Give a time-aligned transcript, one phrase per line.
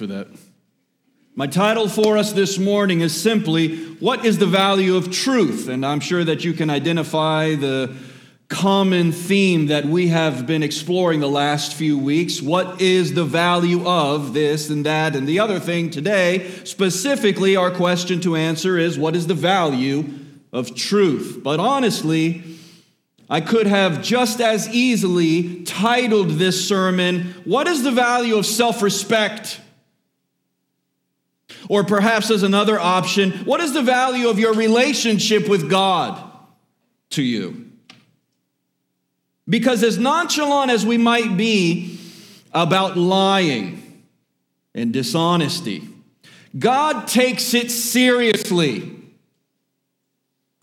[0.00, 0.28] For that.
[1.34, 5.68] My title for us this morning is simply What is the Value of Truth?
[5.68, 7.94] And I'm sure that you can identify the
[8.48, 12.40] common theme that we have been exploring the last few weeks.
[12.40, 16.50] What is the value of this and that and the other thing today?
[16.64, 20.08] Specifically, our question to answer is What is the value
[20.50, 21.40] of truth?
[21.44, 22.42] But honestly,
[23.28, 28.80] I could have just as easily titled this sermon, What is the Value of Self
[28.80, 29.60] Respect?
[31.68, 36.22] Or perhaps as another option, What is the value of your relationship with God
[37.10, 37.70] to you?
[39.48, 41.98] Because as nonchalant as we might be
[42.52, 44.04] about lying
[44.74, 45.88] and dishonesty,
[46.58, 48.96] God takes it seriously.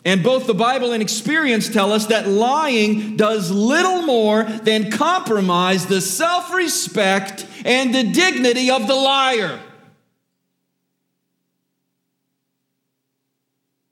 [0.04, 5.86] And both the Bible and experience tell us that lying does little more than compromise
[5.86, 9.60] the self respect and the dignity of the liar.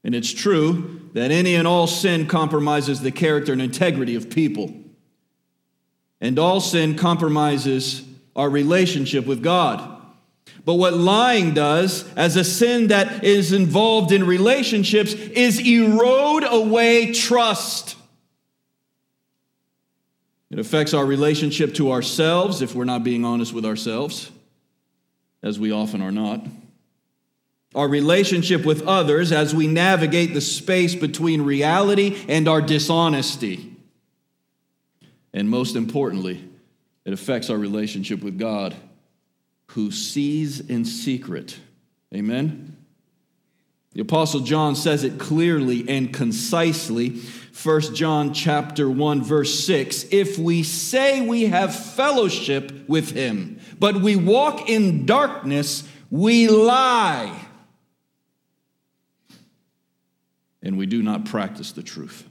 [0.07, 4.73] And it's true that any and all sin compromises the character and integrity of people.
[6.21, 10.01] And all sin compromises our relationship with God.
[10.65, 17.13] But what lying does, as a sin that is involved in relationships, is erode away
[17.13, 17.97] trust.
[20.53, 24.31] It affects our relationship to ourselves if we're not being honest with ourselves,
[25.43, 26.47] as we often are not.
[27.77, 33.77] Our relationship with others as we navigate the space between reality and our dishonesty.
[35.35, 36.43] And most importantly,
[37.05, 38.75] it affects our relationship with God
[39.73, 41.59] who sees in secret.
[42.15, 42.77] Amen?
[43.93, 47.21] The apostle John says it clearly and concisely.
[47.63, 53.97] 1 John chapter 1 verse 6, if we say we have fellowship with him, but
[53.97, 57.46] we walk in darkness, we lie.
[60.67, 62.29] And we do not practice the truth.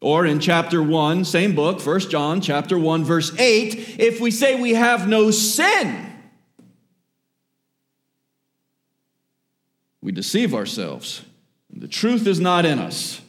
[0.00, 4.60] Or in chapter 1, same book, 1 John chapter 1 verse 8, if we say
[4.60, 6.12] we have no sin,
[10.02, 11.22] we deceive ourselves.
[11.70, 13.20] The truth is not in us.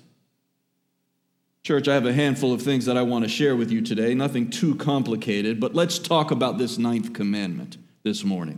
[1.61, 4.15] Church, I have a handful of things that I want to share with you today,
[4.15, 8.57] nothing too complicated, but let's talk about this ninth commandment this morning.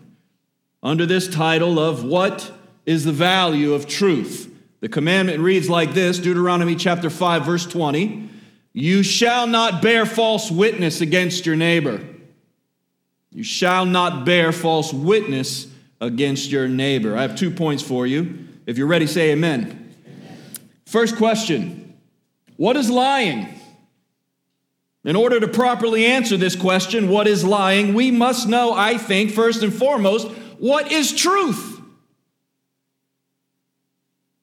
[0.82, 2.54] Under this title of What
[2.86, 4.49] is the Value of Truth?
[4.82, 8.30] The commandment reads like this Deuteronomy chapter 5, verse 20
[8.74, 12.06] You shall not bear false witness against your neighbor.
[13.32, 15.68] You shall not bear false witness
[16.02, 17.16] against your neighbor.
[17.16, 18.48] I have two points for you.
[18.66, 19.94] If you're ready, say amen.
[20.06, 20.38] amen.
[20.86, 21.98] First question
[22.56, 23.56] What is lying?
[25.06, 29.32] In order to properly answer this question, what is lying, we must know, I think,
[29.32, 31.79] first and foremost, what is truth?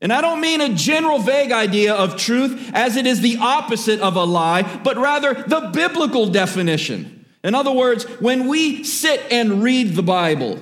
[0.01, 4.01] And I don't mean a general vague idea of truth as it is the opposite
[4.01, 7.25] of a lie, but rather the biblical definition.
[7.43, 10.59] In other words, when we sit and read the Bible,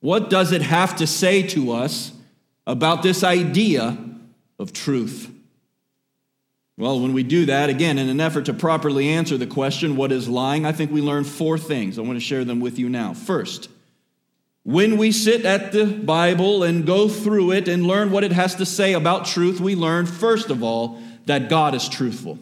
[0.00, 2.12] what does it have to say to us
[2.66, 3.98] about this idea
[4.58, 5.30] of truth?
[6.78, 10.12] Well, when we do that, again, in an effort to properly answer the question, what
[10.12, 11.98] is lying, I think we learn four things.
[11.98, 13.12] I want to share them with you now.
[13.12, 13.68] First,
[14.70, 18.54] when we sit at the Bible and go through it and learn what it has
[18.54, 22.38] to say about truth, we learn, first of all, that God is truthful.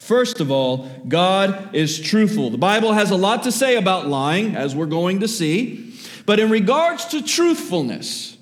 [0.00, 2.50] First of all, God is truthful.
[2.50, 5.94] The Bible has a lot to say about lying, as we're going to see.
[6.26, 8.36] But in regards to truthfulness,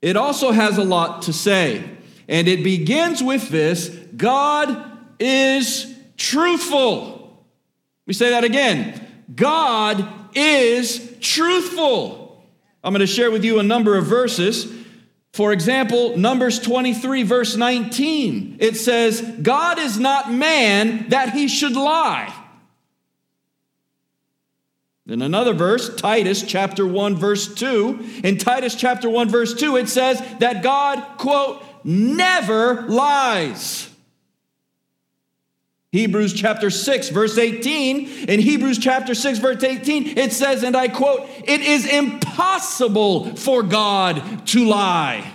[0.00, 1.88] it also has a lot to say.
[2.26, 7.46] And it begins with this God is truthful.
[8.04, 9.10] We say that again.
[9.34, 12.44] God is truthful.
[12.82, 14.72] I'm going to share with you a number of verses.
[15.32, 21.72] For example, Numbers 23, verse 19, it says, God is not man that he should
[21.72, 22.34] lie.
[25.06, 29.88] In another verse, Titus chapter 1, verse 2, in Titus chapter 1, verse 2, it
[29.88, 33.91] says that God, quote, never lies.
[35.92, 38.28] Hebrews chapter 6, verse 18.
[38.30, 43.62] In Hebrews chapter 6, verse 18, it says, and I quote, It is impossible for
[43.62, 45.30] God to lie.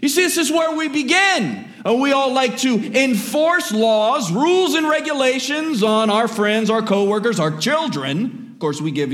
[0.00, 1.68] You see, this is where we begin.
[1.84, 7.38] Uh, we all like to enforce laws, rules, and regulations on our friends, our coworkers,
[7.38, 8.52] our children.
[8.54, 9.12] Of course, we give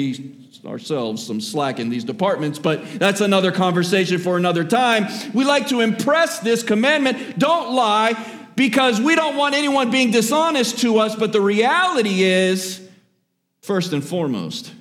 [0.65, 5.09] ourselves some slack in these departments, but that's another conversation for another time.
[5.35, 8.13] We like to impress this commandment don't lie
[8.57, 12.87] because we don't want anyone being dishonest to us, but the reality is,
[13.61, 14.73] first and foremost,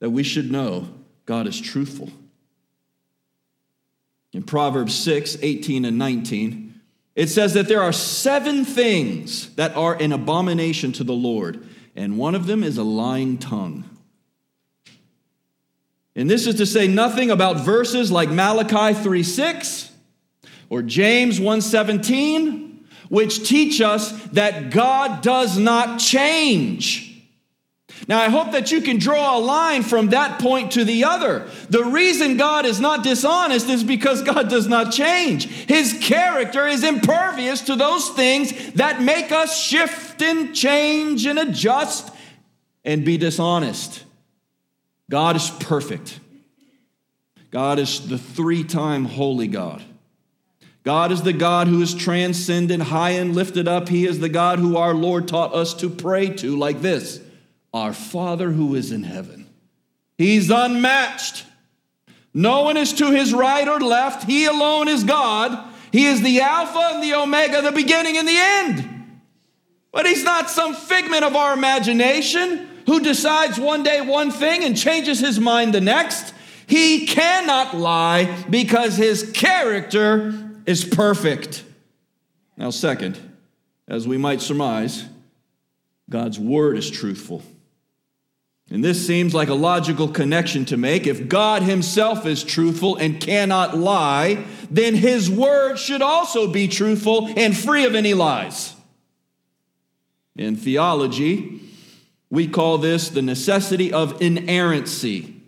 [0.00, 0.88] that we should know
[1.24, 2.10] God is truthful.
[4.32, 6.80] In Proverbs 6 18 and 19,
[7.14, 12.18] it says that there are seven things that are an abomination to the Lord, and
[12.18, 13.84] one of them is a lying tongue.
[16.14, 19.92] And this is to say nothing about verses like Malachi 3 6
[20.68, 27.06] or James 1 17, which teach us that God does not change.
[28.08, 31.48] Now, I hope that you can draw a line from that point to the other.
[31.70, 35.46] The reason God is not dishonest is because God does not change.
[35.46, 42.12] His character is impervious to those things that make us shift and change and adjust
[42.84, 44.04] and be dishonest.
[45.10, 46.20] God is perfect.
[47.50, 49.82] God is the three time holy God.
[50.86, 53.88] God is the God who is transcendent, high and lifted up.
[53.88, 57.20] He is the God who our Lord taught us to pray to, like this
[57.74, 59.48] Our Father who is in heaven.
[60.16, 61.44] He's unmatched.
[62.32, 64.28] No one is to his right or left.
[64.28, 65.74] He alone is God.
[65.90, 69.20] He is the Alpha and the Omega, the beginning and the end.
[69.90, 74.76] But he's not some figment of our imagination who decides one day one thing and
[74.76, 76.32] changes his mind the next.
[76.68, 81.64] He cannot lie because his character is perfect.
[82.56, 83.18] Now, second,
[83.88, 85.04] as we might surmise,
[86.10, 87.42] God's word is truthful.
[88.70, 91.06] And this seems like a logical connection to make.
[91.06, 97.28] If God Himself is truthful and cannot lie, then His word should also be truthful
[97.36, 98.74] and free of any lies.
[100.34, 101.60] In theology,
[102.28, 105.40] we call this the necessity of inerrancy.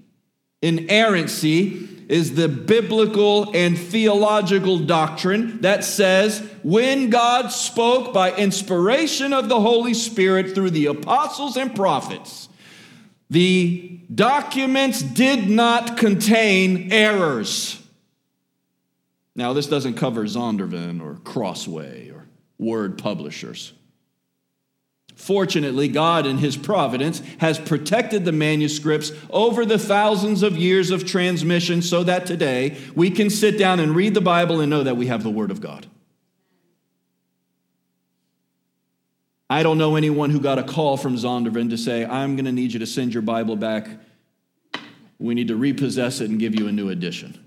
[0.63, 9.51] Inerrancy is the biblical and theological doctrine that says when God spoke by inspiration of
[9.51, 12.49] the Holy Spirit through the apostles and prophets,
[13.29, 17.81] the documents did not contain errors.
[19.37, 22.27] Now, this doesn't cover Zondervan or Crossway or
[22.59, 23.75] Word publishers.
[25.19, 31.05] Fortunately, God, in His providence, has protected the manuscripts over the thousands of years of
[31.05, 34.97] transmission so that today we can sit down and read the Bible and know that
[34.97, 35.89] we have the Word of God.
[39.51, 42.53] I don't know anyone who got a call from Zondervan to say, I'm going to
[42.53, 43.89] need you to send your Bible back.
[45.19, 47.45] We need to repossess it and give you a new edition.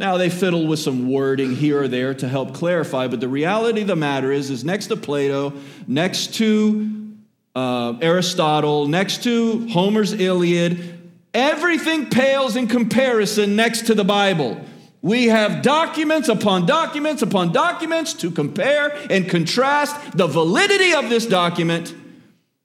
[0.00, 3.82] Now they fiddle with some wording here or there to help clarify, but the reality
[3.82, 5.52] of the matter is, is next to Plato,
[5.86, 7.16] next to
[7.54, 10.98] uh, Aristotle, next to Homer's Iliad,
[11.34, 14.64] everything pales in comparison next to the Bible.
[15.02, 21.26] We have documents upon documents upon documents to compare and contrast the validity of this
[21.26, 21.94] document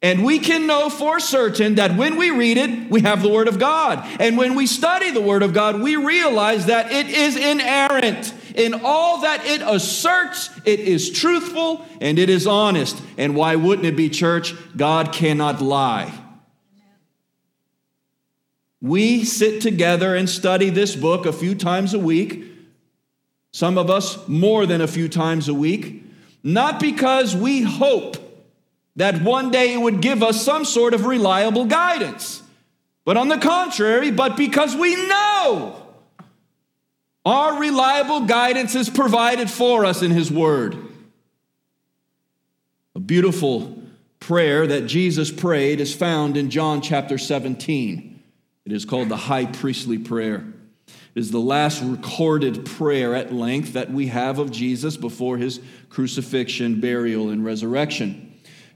[0.02, 3.48] and we can know for certain that when we read it, we have the Word
[3.48, 4.06] of God.
[4.20, 8.34] And when we study the Word of God, we realize that it is inerrant.
[8.56, 13.02] In all that it asserts, it is truthful and it is honest.
[13.18, 14.54] And why wouldn't it be, church?
[14.78, 16.14] God cannot lie.
[18.82, 22.46] We sit together and study this book a few times a week,
[23.52, 26.04] some of us more than a few times a week,
[26.44, 28.18] not because we hope
[28.96, 32.42] that one day it would give us some sort of reliable guidance.
[33.04, 35.86] But on the contrary, but because we know
[37.26, 40.78] our reliable guidance is provided for us in His Word.
[42.94, 43.82] A beautiful
[44.20, 48.24] prayer that Jesus prayed is found in John chapter 17.
[48.66, 50.46] It is called the High Priestly Prayer.
[50.88, 55.60] It is the last recorded prayer at length that we have of Jesus before his
[55.90, 58.25] crucifixion, burial, and resurrection.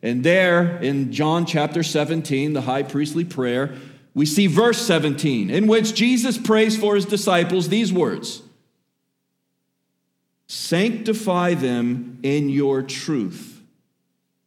[0.01, 3.75] And there in John chapter 17, the high priestly prayer,
[4.13, 8.41] we see verse 17, in which Jesus prays for his disciples these words
[10.47, 13.61] Sanctify them in your truth.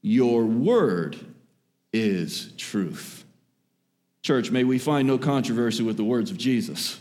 [0.01, 1.17] Your word
[1.93, 3.25] is truth.
[4.23, 6.99] Church, may we find no controversy with the words of Jesus.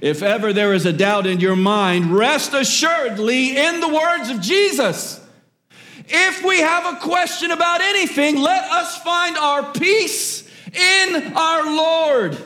[0.00, 4.40] If ever there is a doubt in your mind, rest assuredly in the words of
[4.40, 5.21] Jesus.
[6.08, 12.38] If we have a question about anything, let us find our peace in our Lord.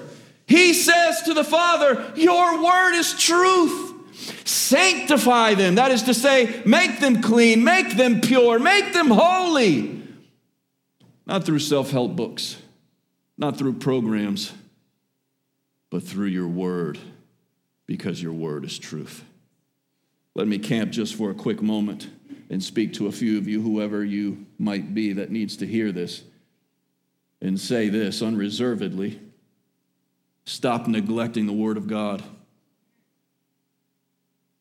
[0.47, 3.95] He says to the Father, Your word is truth.
[4.45, 5.77] Sanctify them.
[5.77, 10.03] That is to say, make them clean, make them pure, make them holy.
[11.27, 12.57] Not through self help books,
[13.37, 14.53] not through programs,
[15.91, 16.99] but through your word,
[17.87, 19.25] because your word is truth.
[20.35, 22.09] Let me camp just for a quick moment
[22.51, 25.93] and speak to a few of you, whoever you might be that needs to hear
[25.93, 26.23] this,
[27.41, 29.21] and say this unreservedly
[30.45, 32.23] stop neglecting the Word of God.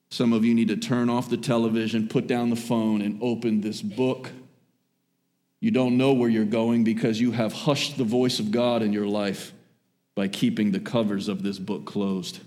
[0.09, 3.61] Some of you need to turn off the television, put down the phone, and open
[3.61, 4.31] this book.
[5.59, 8.93] You don't know where you're going because you have hushed the voice of God in
[8.93, 9.53] your life
[10.15, 12.39] by keeping the covers of this book closed.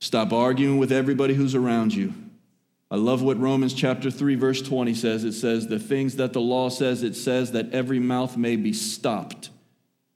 [0.00, 2.12] Stop arguing with everybody who's around you.
[2.90, 5.24] I love what Romans chapter 3 verse 20 says.
[5.24, 8.72] It says the things that the law says it says that every mouth may be
[8.72, 9.50] stopped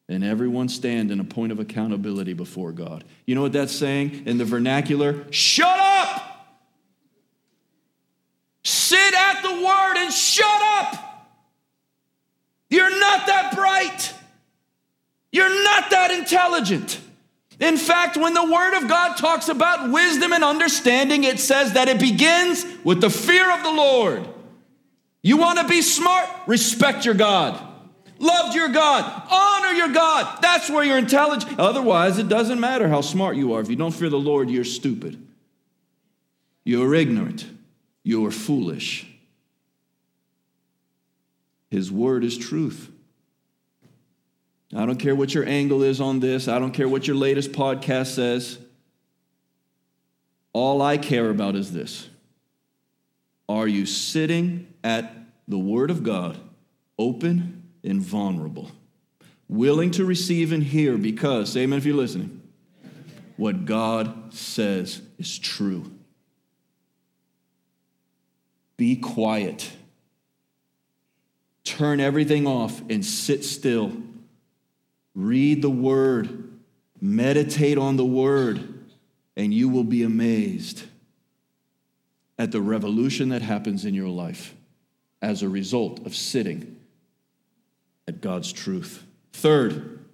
[0.08, 3.04] and everyone stand in a point of accountability before God.
[3.26, 5.24] You know what that's saying in the vernacular?
[5.30, 6.20] Shut up!
[8.64, 11.04] Sit at the word and shut up!
[12.70, 14.14] You're not that bright.
[15.30, 17.00] You're not that intelligent.
[17.64, 21.88] In fact, when the Word of God talks about wisdom and understanding, it says that
[21.88, 24.28] it begins with the fear of the Lord.
[25.22, 26.28] You want to be smart?
[26.46, 27.58] Respect your God.
[28.18, 29.28] Love your God.
[29.30, 30.42] Honor your God.
[30.42, 31.58] That's where you're intelligent.
[31.58, 33.62] Otherwise, it doesn't matter how smart you are.
[33.62, 35.26] If you don't fear the Lord, you're stupid.
[36.64, 37.46] You're ignorant.
[38.02, 39.06] You're foolish.
[41.70, 42.90] His word is truth.
[44.74, 46.48] I don't care what your angle is on this.
[46.48, 48.58] I don't care what your latest podcast says.
[50.52, 52.08] All I care about is this
[53.48, 55.14] Are you sitting at
[55.46, 56.38] the Word of God,
[56.98, 58.70] open and vulnerable,
[59.48, 62.42] willing to receive and hear because, amen if you're listening,
[63.36, 65.90] what God says is true?
[68.76, 69.70] Be quiet.
[71.62, 73.92] Turn everything off and sit still.
[75.14, 76.52] Read the word,
[77.00, 78.84] meditate on the word,
[79.36, 80.84] and you will be amazed
[82.38, 84.54] at the revolution that happens in your life
[85.22, 86.76] as a result of sitting
[88.08, 89.04] at God's truth.
[89.32, 90.04] Third,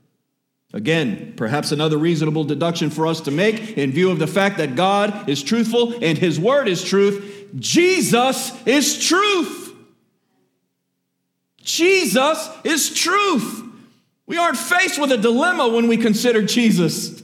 [0.72, 4.76] again, perhaps another reasonable deduction for us to make in view of the fact that
[4.76, 9.74] God is truthful and his word is truth, Jesus is truth.
[11.62, 13.69] Jesus is truth.
[14.30, 17.20] We aren't faced with a dilemma when we consider Jesus.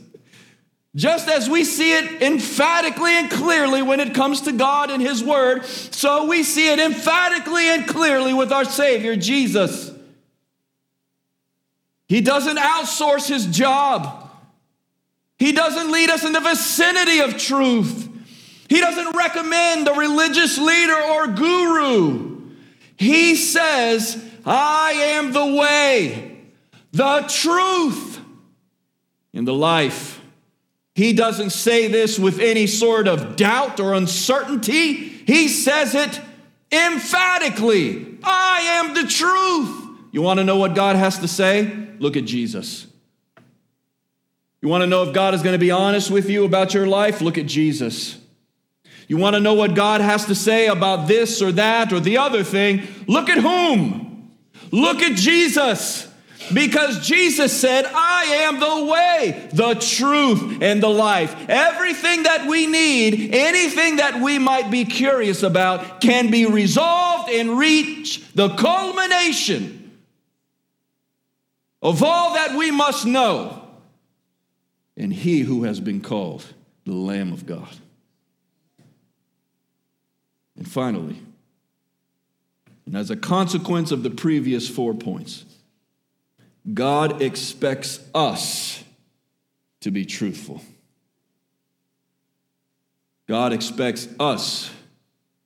[0.97, 5.23] Just as we see it emphatically and clearly when it comes to God and His
[5.23, 9.93] Word, so we see it emphatically and clearly with our Savior, Jesus.
[12.09, 14.29] He doesn't outsource His job,
[15.39, 18.09] He doesn't lead us in the vicinity of truth,
[18.69, 22.51] He doesn't recommend a religious leader or guru.
[22.97, 26.36] He says, I am the way
[26.97, 28.21] the truth
[29.33, 30.21] in the life.
[30.95, 34.95] He doesn't say this with any sort of doubt or uncertainty.
[34.95, 36.21] He says it
[36.73, 39.83] emphatically I am the truth.
[40.11, 41.71] You want to know what God has to say?
[41.99, 42.87] Look at Jesus.
[44.63, 46.87] You want to know if God is going to be honest with you about your
[46.87, 47.21] life?
[47.21, 48.19] Look at Jesus.
[49.07, 52.17] You want to know what God has to say about this or that or the
[52.17, 52.89] other thing?
[53.07, 54.33] Look at whom?
[54.73, 56.09] Look at Jesus.
[56.53, 61.35] Because Jesus said, I am the way, the truth, and the life.
[61.49, 67.59] Everything that we need, anything that we might be curious about, can be resolved and
[67.59, 69.93] reach the culmination
[71.83, 73.63] of all that we must know
[74.97, 76.45] in He who has been called
[76.85, 77.75] the Lamb of God.
[80.57, 81.19] And finally,
[82.87, 85.45] and as a consequence of the previous four points,
[86.73, 88.83] God expects us
[89.81, 90.61] to be truthful.
[93.29, 94.71] God expects us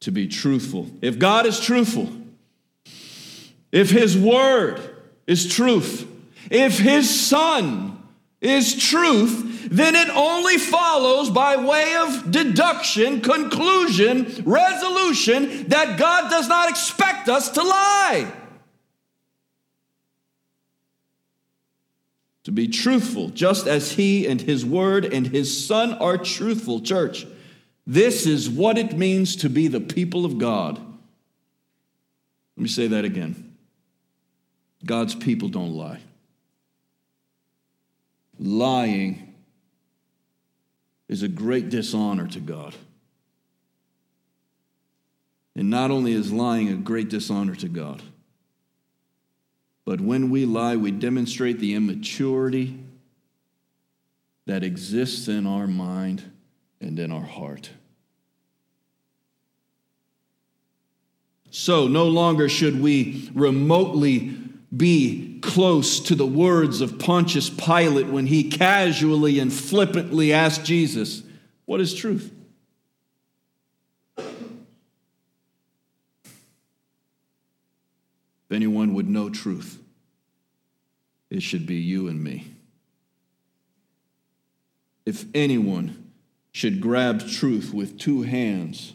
[0.00, 0.88] to be truthful.
[1.02, 2.10] If God is truthful,
[3.72, 4.80] if His Word
[5.26, 6.06] is truth,
[6.50, 8.02] if His Son
[8.40, 16.48] is truth, then it only follows by way of deduction, conclusion, resolution that God does
[16.48, 18.32] not expect us to lie.
[22.44, 27.26] To be truthful, just as He and His Word and His Son are truthful, church.
[27.87, 30.78] This is what it means to be the people of God.
[32.56, 33.56] Let me say that again.
[34.85, 36.00] God's people don't lie.
[38.38, 39.35] Lying
[41.09, 42.75] is a great dishonor to God.
[45.56, 48.02] And not only is lying a great dishonor to God,
[49.90, 52.78] but when we lie, we demonstrate the immaturity
[54.47, 56.23] that exists in our mind
[56.80, 57.70] and in our heart.
[61.50, 64.38] So, no longer should we remotely
[64.76, 71.25] be close to the words of Pontius Pilate when he casually and flippantly asked Jesus,
[71.64, 72.32] What is truth?
[78.50, 79.79] If anyone would know truth,
[81.30, 82.54] it should be you and me.
[85.06, 86.10] If anyone
[86.52, 88.94] should grab truth with two hands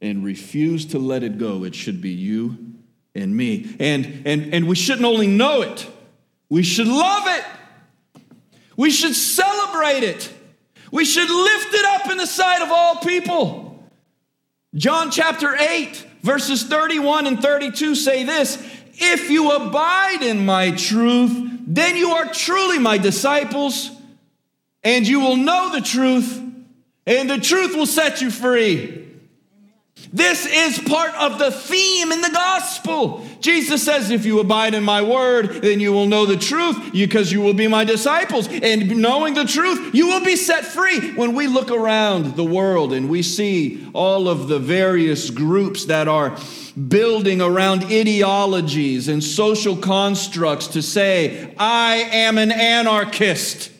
[0.00, 2.74] and refuse to let it go, it should be you
[3.14, 3.76] and me.
[3.78, 5.86] And, and, and we shouldn't only know it,
[6.48, 7.44] we should love it.
[8.76, 10.32] We should celebrate it.
[10.90, 13.88] We should lift it up in the sight of all people.
[14.74, 18.56] John chapter 8, verses 31 and 32 say this
[19.00, 21.32] If you abide in my truth,
[21.66, 23.90] then you are truly my disciples,
[24.84, 26.40] and you will know the truth,
[27.06, 29.09] and the truth will set you free.
[30.12, 33.24] This is part of the theme in the gospel.
[33.40, 37.30] Jesus says, If you abide in my word, then you will know the truth because
[37.30, 38.48] you will be my disciples.
[38.48, 41.12] And knowing the truth, you will be set free.
[41.12, 46.08] When we look around the world and we see all of the various groups that
[46.08, 46.36] are
[46.88, 53.70] building around ideologies and social constructs to say, I am an anarchist.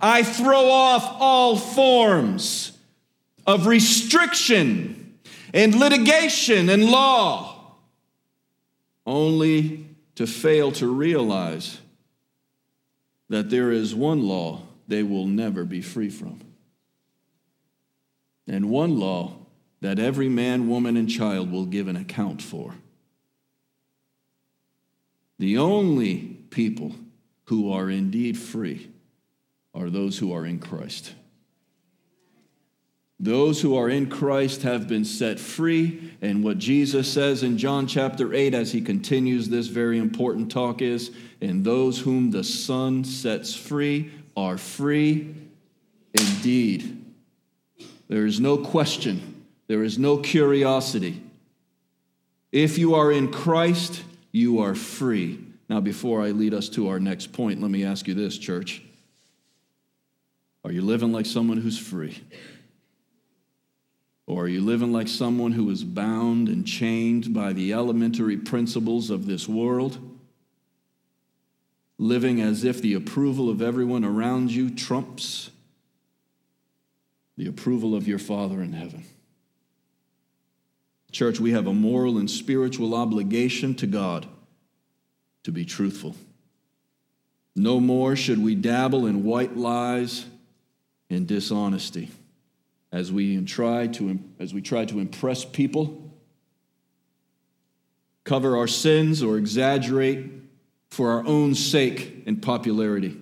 [0.00, 2.75] I throw off all forms
[3.46, 5.18] of restriction
[5.54, 7.76] and litigation and law,
[9.06, 9.86] only
[10.16, 11.78] to fail to realize
[13.28, 16.40] that there is one law they will never be free from,
[18.48, 19.34] and one law
[19.80, 22.74] that every man, woman, and child will give an account for.
[25.38, 26.94] The only people
[27.44, 28.90] who are indeed free
[29.74, 31.12] are those who are in Christ.
[33.18, 36.12] Those who are in Christ have been set free.
[36.20, 40.82] And what Jesus says in John chapter 8 as he continues this very important talk
[40.82, 45.34] is, and those whom the Son sets free are free
[46.12, 47.04] indeed.
[48.08, 51.22] There is no question, there is no curiosity.
[52.52, 55.40] If you are in Christ, you are free.
[55.68, 58.82] Now, before I lead us to our next point, let me ask you this, church.
[60.64, 62.20] Are you living like someone who's free?
[64.26, 69.08] Or are you living like someone who is bound and chained by the elementary principles
[69.08, 69.98] of this world?
[71.96, 75.50] Living as if the approval of everyone around you trumps
[77.36, 79.04] the approval of your Father in heaven.
[81.12, 84.26] Church, we have a moral and spiritual obligation to God
[85.44, 86.16] to be truthful.
[87.54, 90.26] No more should we dabble in white lies
[91.08, 92.10] and dishonesty
[92.92, 96.14] as we try to, as we try to impress people,
[98.24, 100.30] cover our sins, or exaggerate
[100.90, 103.16] for our own sake and popularity.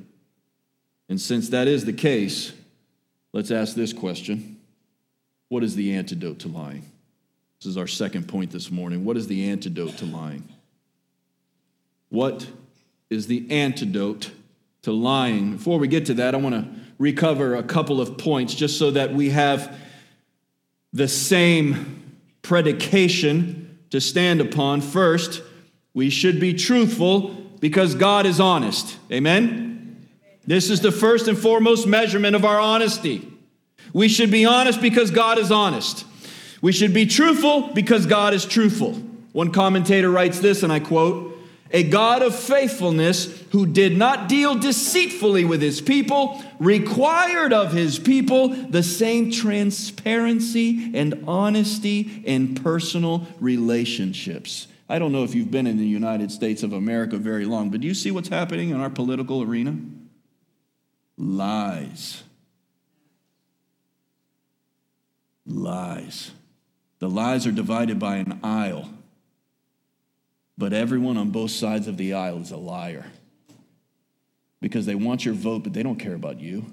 [1.09, 2.53] And since that is the case,
[3.33, 4.59] let's ask this question
[5.49, 6.85] What is the antidote to lying?
[7.61, 9.05] This is our second point this morning.
[9.05, 10.49] What is the antidote to lying?
[12.11, 12.47] What
[13.11, 14.31] is the antidote
[14.83, 15.53] to lying?
[15.57, 18.91] Before we get to that, I want to recover a couple of points just so
[18.93, 19.77] that we have
[20.93, 24.81] the same predication to stand upon.
[24.81, 25.43] First,
[25.93, 27.29] we should be truthful
[27.61, 28.97] because God is honest.
[29.11, 30.07] Amen?
[30.47, 33.31] This is the first and foremost measurement of our honesty.
[33.93, 36.05] We should be honest because God is honest.
[36.61, 38.93] We should be truthful because God is truthful.
[39.33, 41.34] One commentator writes this, and I quote
[41.71, 47.99] a God of faithfulness who did not deal deceitfully with his people, required of his
[47.99, 54.69] people the same transparency and honesty in personal relationships.
[54.89, 57.81] I don't know if you've been in the United States of America very long, but
[57.81, 59.77] do you see what's happening in our political arena?
[61.17, 62.23] Lies.
[65.47, 66.33] Lies.
[66.99, 68.91] The lies are divided by an aisle.
[70.57, 73.07] But everyone on both sides of the aisle is a liar
[74.61, 76.65] because they want your vote, but they don't care about you.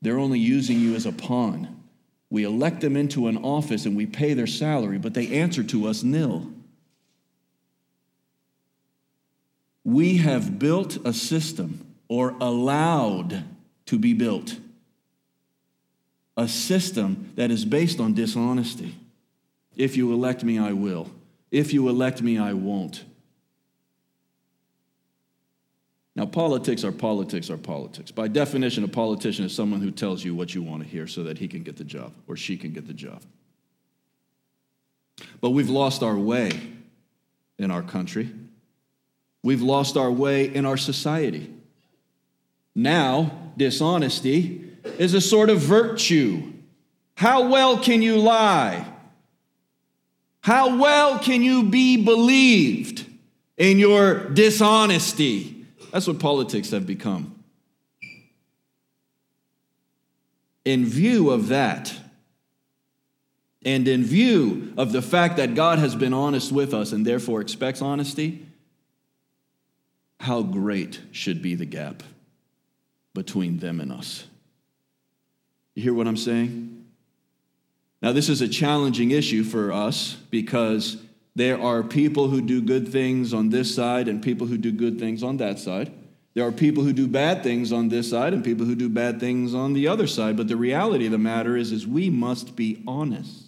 [0.00, 1.82] They're only using you as a pawn.
[2.30, 5.88] We elect them into an office and we pay their salary, but they answer to
[5.88, 6.52] us nil.
[9.82, 13.44] We have built a system, or allowed
[13.86, 14.56] to be built,
[16.36, 18.94] a system that is based on dishonesty.
[19.74, 21.10] If you elect me, I will.
[21.50, 23.04] If you elect me, I won't.
[26.14, 28.10] Now, politics are politics are politics.
[28.10, 31.22] By definition, a politician is someone who tells you what you want to hear so
[31.22, 33.22] that he can get the job or she can get the job.
[35.40, 36.50] But we've lost our way
[37.56, 38.30] in our country.
[39.44, 41.52] We've lost our way in our society.
[42.74, 46.52] Now, dishonesty is a sort of virtue.
[47.14, 48.86] How well can you lie?
[50.40, 53.06] How well can you be believed
[53.56, 55.66] in your dishonesty?
[55.90, 57.42] That's what politics have become.
[60.64, 61.94] In view of that,
[63.64, 67.40] and in view of the fact that God has been honest with us and therefore
[67.40, 68.46] expects honesty,
[70.20, 72.02] how great should be the gap
[73.14, 74.26] between them and us?
[75.74, 76.77] You hear what I'm saying?
[78.00, 80.98] Now, this is a challenging issue for us because
[81.34, 84.98] there are people who do good things on this side and people who do good
[84.98, 85.92] things on that side.
[86.34, 89.18] There are people who do bad things on this side and people who do bad
[89.18, 90.36] things on the other side.
[90.36, 93.44] But the reality of the matter is, is we must be honest.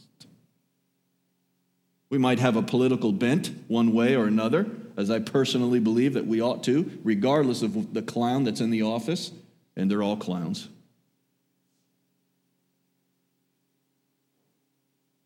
[2.09, 6.27] We might have a political bent one way or another, as I personally believe that
[6.27, 9.31] we ought to, regardless of the clown that's in the office,
[9.77, 10.69] and they're all clowns.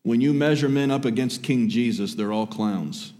[0.05, 3.11] When you measure men up against King Jesus, they're all clowns.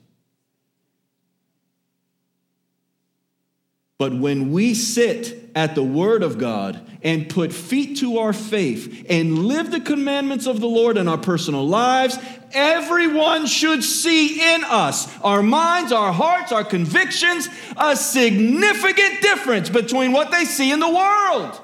[3.98, 9.08] But when we sit at the Word of God and put feet to our faith
[9.10, 12.19] and live the commandments of the Lord in our personal lives,
[12.52, 20.12] everyone should see in us, our minds, our hearts, our convictions, a significant difference between
[20.12, 21.60] what they see in the world.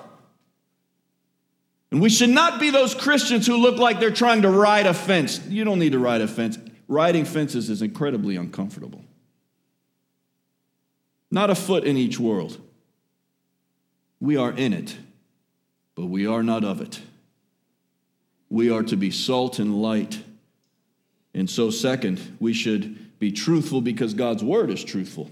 [1.92, 4.94] And we should not be those Christians who look like they're trying to ride a
[4.94, 5.46] fence.
[5.48, 6.58] You don't need to ride a fence.
[6.88, 9.04] Riding fences is incredibly uncomfortable
[11.32, 12.60] not a foot in each world.
[14.20, 14.96] We are in it,
[15.96, 17.02] but we are not of it.
[18.50, 20.22] We are to be salt and light.
[21.34, 25.32] And so, second, we should be truthful because God's word is truthful.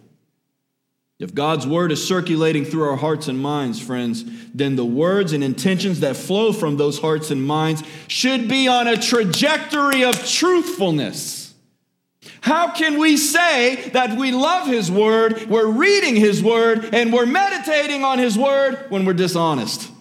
[1.19, 5.43] If God's word is circulating through our hearts and minds, friends, then the words and
[5.43, 11.53] intentions that flow from those hearts and minds should be on a trajectory of truthfulness.
[12.39, 17.25] How can we say that we love His Word, we're reading His Word, and we're
[17.25, 19.91] meditating on His Word when we're dishonest?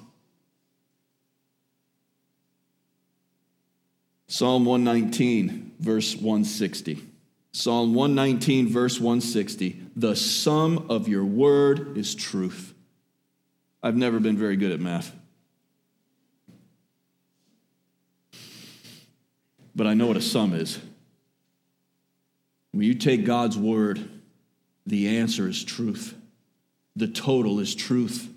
[4.29, 7.08] Psalm 119, verse 160.
[7.53, 9.81] Psalm 119, verse 160.
[9.97, 12.75] The sum of your word is truth.
[13.83, 15.15] I've never been very good at math.
[19.75, 20.79] But I know what a sum is.
[22.73, 24.09] When you take God's word,
[24.87, 26.15] the answer is truth.
[26.97, 28.29] The total is truth.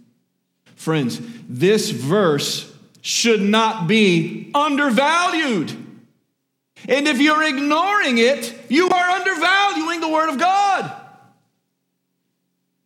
[0.75, 1.19] Friends,
[1.49, 2.71] this verse
[3.01, 5.90] should not be undervalued.
[6.87, 10.91] And if you're ignoring it, you are undervaluing the Word of God.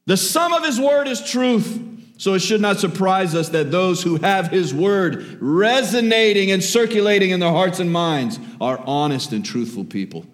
[0.06, 1.82] The sum of His Word is truth.
[2.18, 7.32] So it should not surprise us that those who have His Word resonating and circulating
[7.32, 10.26] in their hearts and minds are honest and truthful people.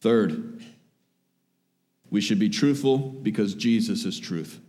[0.00, 0.62] Third,
[2.10, 4.60] we should be truthful because Jesus is truth.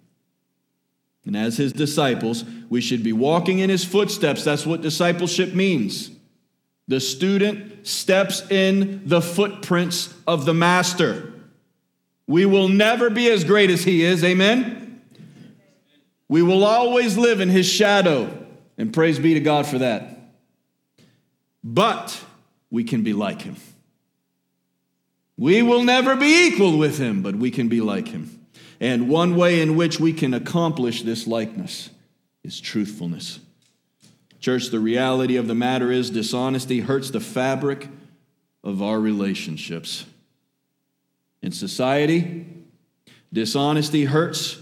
[1.26, 4.44] And as his disciples, we should be walking in his footsteps.
[4.44, 6.10] That's what discipleship means.
[6.90, 11.32] The student steps in the footprints of the master.
[12.26, 15.00] We will never be as great as he is, amen?
[16.28, 18.36] We will always live in his shadow,
[18.76, 20.34] and praise be to God for that.
[21.64, 22.20] But
[22.72, 23.58] we can be like him.
[25.38, 28.48] We will never be equal with him, but we can be like him.
[28.80, 31.92] And one way in which we can accomplish this likeness
[32.44, 33.40] is truthfulness.
[34.40, 37.90] Church, the reality of the matter is dishonesty hurts the fabric
[38.64, 40.06] of our relationships.
[41.42, 42.46] In society,
[43.32, 44.58] dishonesty hurts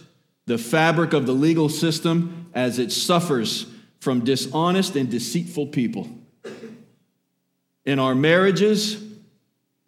[0.45, 3.67] the fabric of the legal system as it suffers
[3.99, 6.07] from dishonest and deceitful people.
[7.85, 9.03] In our marriages,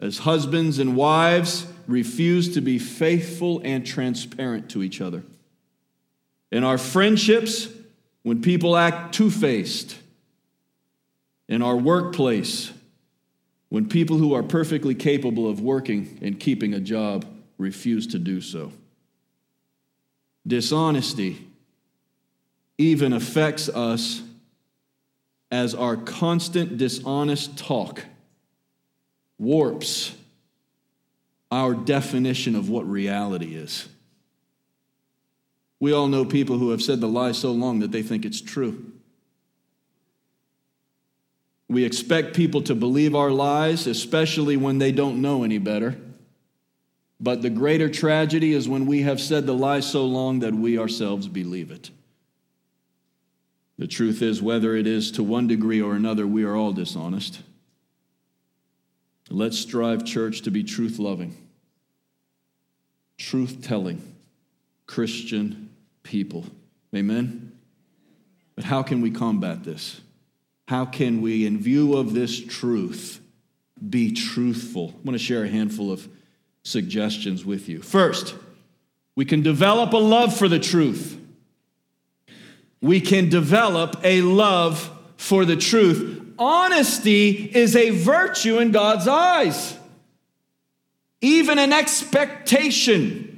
[0.00, 5.22] as husbands and wives refuse to be faithful and transparent to each other.
[6.50, 7.68] In our friendships,
[8.22, 9.96] when people act two faced.
[11.48, 12.72] In our workplace,
[13.70, 17.24] when people who are perfectly capable of working and keeping a job
[17.58, 18.72] refuse to do so.
[20.46, 21.46] Dishonesty
[22.78, 24.22] even affects us
[25.50, 28.04] as our constant dishonest talk
[29.38, 30.14] warps
[31.50, 33.88] our definition of what reality is.
[35.80, 38.42] We all know people who have said the lie so long that they think it's
[38.42, 38.92] true.
[41.68, 45.98] We expect people to believe our lies, especially when they don't know any better.
[47.18, 50.78] But the greater tragedy is when we have said the lie so long that we
[50.78, 51.90] ourselves believe it.
[53.78, 57.40] The truth is, whether it is to one degree or another, we are all dishonest.
[59.30, 61.36] Let's strive, church, to be truth loving,
[63.16, 64.02] truth telling
[64.90, 65.70] Christian
[66.02, 66.44] people.
[66.94, 67.52] Amen?
[68.56, 70.00] But how can we combat this?
[70.68, 73.20] How can we, in view of this truth,
[73.88, 74.94] be truthful?
[74.94, 76.08] I want to share a handful of
[76.62, 77.80] suggestions with you.
[77.80, 78.34] First,
[79.16, 81.16] we can develop a love for the truth
[82.80, 86.34] we can develop a love for the truth.
[86.38, 89.76] Honesty is a virtue in God's eyes,
[91.20, 93.29] even an expectation.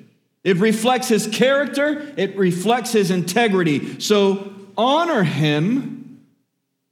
[0.44, 4.00] It reflects his character, it reflects his integrity.
[4.00, 6.20] So honor him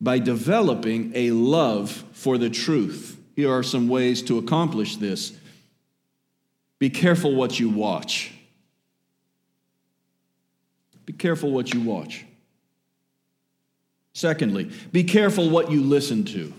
[0.01, 3.19] by developing a love for the truth.
[3.37, 5.33] Here are some ways to accomplish this.
[6.79, 8.33] Be careful what you watch.
[11.05, 12.25] Be careful what you watch.
[14.13, 16.53] Secondly, be careful what you listen to.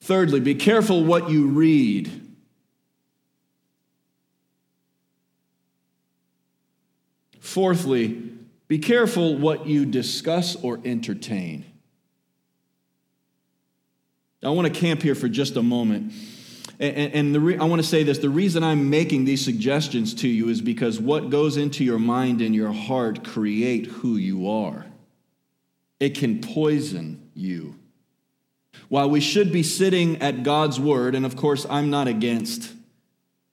[0.00, 2.27] Thirdly, be careful what you read.
[7.48, 8.22] Fourthly,
[8.68, 11.64] be careful what you discuss or entertain.
[14.42, 16.12] I want to camp here for just a moment
[16.80, 20.60] and, I want to say this the reason I'm making these suggestions to you is
[20.60, 24.86] because what goes into your mind and your heart create who you are.
[25.98, 27.74] It can poison you.
[28.88, 32.72] While we should be sitting at God's word, and of course, I'm not against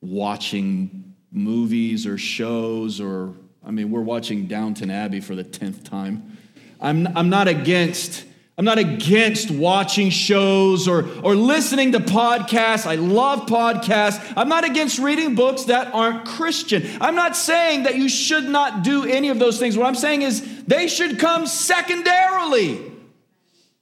[0.02, 3.34] watching movies or shows, or,
[3.66, 6.38] I mean, we're watching Downton Abbey for the 10th time.
[6.80, 8.26] I'm, I'm not against
[8.58, 12.86] I'm not against watching shows or, or listening to podcasts.
[12.86, 14.34] I love podcasts.
[14.38, 16.88] I'm not against reading books that aren't Christian.
[17.02, 19.78] I'm not saying that you should not do any of those things.
[19.78, 22.94] What I'm saying is they should come secondarily,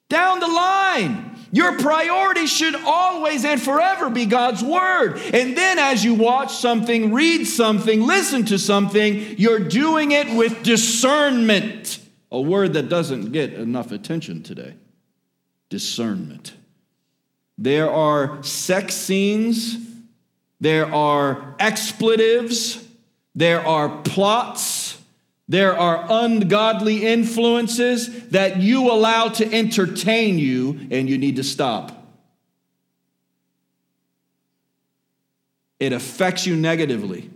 [0.09, 1.32] down the line.
[1.53, 5.17] Your priority should always and forever be God's Word.
[5.35, 10.63] And then as you watch something, read something, listen to something, you're doing it with
[10.63, 11.99] discernment.
[12.31, 14.73] A word that doesn't get enough attention today.
[15.69, 16.53] Discernment.
[17.59, 19.77] There are sex scenes,
[20.59, 22.83] there are expletives,
[23.35, 24.82] there are plots,
[25.47, 31.99] there are ungodly influences that you allow to entertain you, and you need to stop.
[35.79, 37.29] It affects you negatively.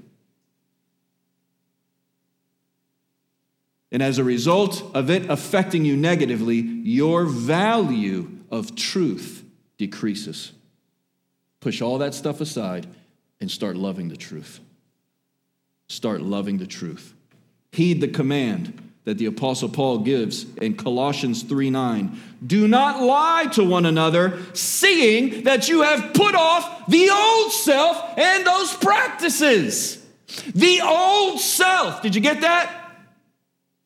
[3.92, 9.44] And as a result of it affecting you negatively, your value of truth
[9.78, 10.54] decreases.
[11.60, 12.88] Push all that stuff aside
[13.42, 14.60] and start loving the truth.
[15.90, 17.14] Start loving the truth.
[17.72, 22.20] Heed the command that the apostle Paul gives in Colossians 3 9.
[22.46, 28.18] Do not lie to one another, seeing that you have put off the old self
[28.18, 30.06] and those practices.
[30.54, 32.02] The old self.
[32.02, 32.88] Did you get that?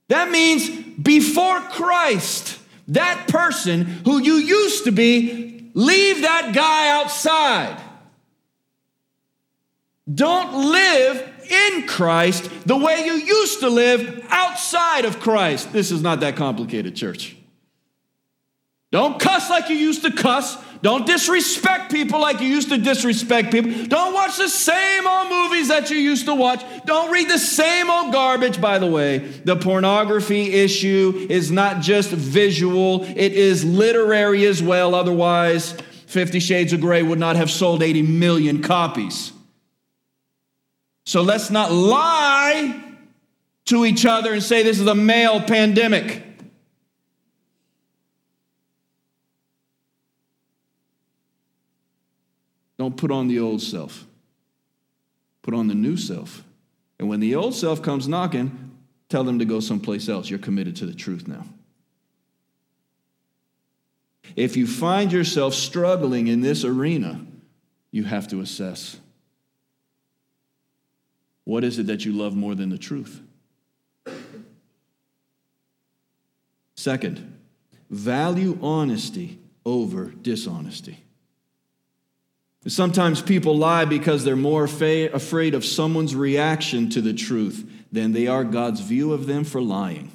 [0.08, 7.82] That means before Christ, that person who you used to be, leave that guy outside.
[10.14, 15.72] Don't live in Christ the way you used to live outside of Christ.
[15.74, 17.36] This is not that complicated, church.
[18.92, 20.58] Don't cuss like you used to cuss.
[20.82, 23.86] Don't disrespect people like you used to disrespect people.
[23.86, 26.64] Don't watch the same old movies that you used to watch.
[26.86, 28.60] Don't read the same old garbage.
[28.60, 34.94] By the way, the pornography issue is not just visual, it is literary as well.
[34.96, 35.74] Otherwise,
[36.08, 39.32] Fifty Shades of Grey would not have sold 80 million copies.
[41.06, 42.82] So let's not lie
[43.66, 46.24] to each other and say this is a male pandemic.
[52.78, 54.06] Don't put on the old self.
[55.44, 56.44] Put on the new self.
[57.00, 58.72] And when the old self comes knocking,
[59.10, 60.30] tell them to go someplace else.
[60.30, 61.46] You're committed to the truth now.
[64.36, 67.26] If you find yourself struggling in this arena,
[67.92, 68.98] you have to assess
[71.46, 73.22] what is it that you love more than the truth?
[76.76, 77.38] Second,
[77.90, 81.04] value honesty over dishonesty.
[82.68, 88.28] Sometimes people lie because they're more afraid of someone's reaction to the truth than they
[88.28, 90.12] are God's view of them for lying.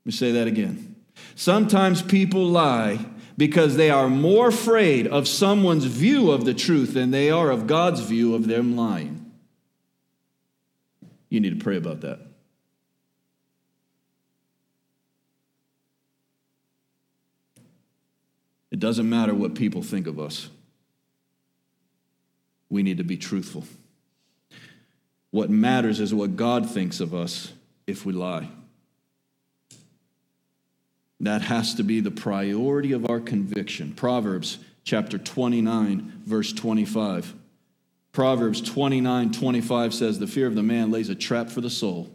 [0.00, 0.96] Let me say that again.
[1.36, 7.10] Sometimes people lie because they are more afraid of someone's view of the truth than
[7.10, 9.32] they are of God's view of them lying.
[11.28, 12.20] You need to pray about that.
[18.70, 20.48] It doesn't matter what people think of us.
[22.68, 23.64] We need to be truthful.
[25.30, 27.52] What matters is what God thinks of us
[27.86, 28.48] if we lie.
[31.24, 33.94] That has to be the priority of our conviction.
[33.94, 37.32] Proverbs chapter 29, verse 25.
[38.12, 42.10] Proverbs 29, 25 says, The fear of the man lays a trap for the soul.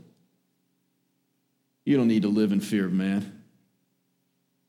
[1.86, 3.42] You don't need to live in fear of man.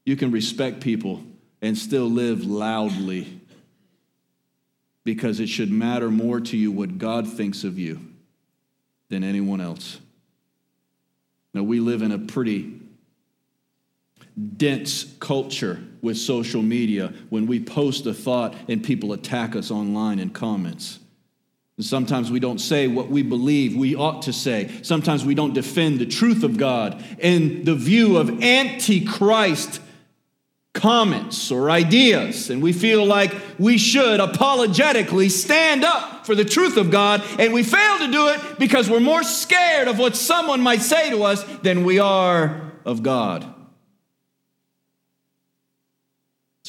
[0.06, 1.22] You can respect people
[1.60, 3.42] and still live loudly
[5.04, 8.00] because it should matter more to you what God thinks of you
[9.10, 10.00] than anyone else.
[11.52, 12.79] Now, we live in a pretty
[14.56, 20.18] dense culture with social media when we post a thought and people attack us online
[20.18, 20.98] in comments.
[21.76, 24.70] And sometimes we don't say what we believe we ought to say.
[24.82, 29.80] Sometimes we don't defend the truth of God in the view of antichrist
[30.72, 36.76] comments or ideas, and we feel like we should apologetically stand up for the truth
[36.76, 40.60] of God, and we fail to do it because we're more scared of what someone
[40.60, 43.44] might say to us than we are of God.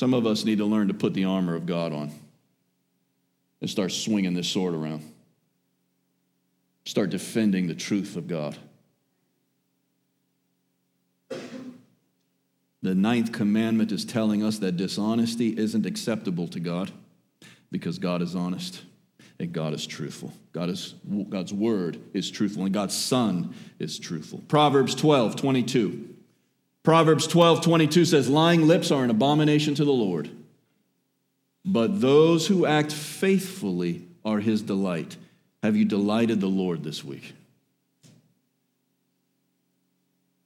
[0.01, 2.11] Some of us need to learn to put the armor of God on
[3.61, 5.03] and start swinging this sword around.
[6.85, 8.57] Start defending the truth of God.
[11.29, 16.91] The ninth commandment is telling us that dishonesty isn't acceptable to God
[17.71, 18.81] because God is honest
[19.37, 20.33] and God is truthful.
[20.51, 20.95] God is,
[21.29, 24.41] God's word is truthful and God's son is truthful.
[24.47, 26.15] Proverbs 12, 22.
[26.83, 30.29] Proverbs 12, 22 says, Lying lips are an abomination to the Lord,
[31.63, 35.17] but those who act faithfully are his delight.
[35.61, 37.33] Have you delighted the Lord this week?